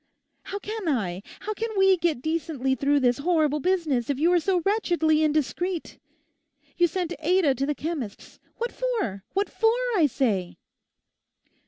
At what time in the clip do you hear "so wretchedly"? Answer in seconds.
4.39-5.23